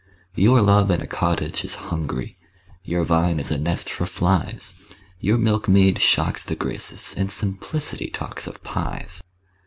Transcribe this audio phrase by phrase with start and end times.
[0.33, 2.35] Your love in a cottage is hungry,
[2.83, 4.73] Your vine is a nest for flies
[5.19, 9.21] Your milkmaid shocks the Graces, And simplicity talks of pies!